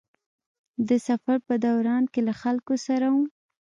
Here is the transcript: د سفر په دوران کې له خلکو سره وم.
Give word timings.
د 0.87 0.89
سفر 1.07 1.37
په 1.47 1.53
دوران 1.65 2.03
کې 2.13 2.21
له 2.27 2.33
خلکو 2.41 2.73
سره 2.87 3.05
وم. 3.13 3.25